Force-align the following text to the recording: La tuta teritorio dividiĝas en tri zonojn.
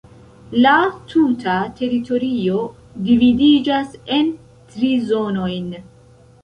La 0.61 0.71
tuta 1.11 1.57
teritorio 1.81 2.57
dividiĝas 3.11 3.95
en 4.19 4.35
tri 4.75 4.93
zonojn. 5.15 5.75